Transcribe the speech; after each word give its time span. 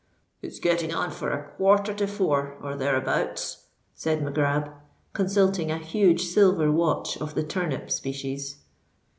"It's 0.41 0.57
getting 0.59 0.91
on 0.91 1.11
for 1.11 1.29
a 1.31 1.49
quarter 1.51 1.93
to 1.93 2.07
four, 2.07 2.57
or 2.59 2.75
thereabouts," 2.75 3.65
said 3.93 4.23
Mac 4.23 4.33
Grab, 4.33 4.71
consulting 5.13 5.69
a 5.69 5.77
huge 5.77 6.23
silver 6.25 6.71
watch 6.71 7.21
of 7.21 7.35
the 7.35 7.43
turnip 7.43 7.91
species. 7.91 8.63